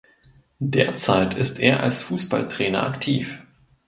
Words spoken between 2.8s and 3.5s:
aktiv.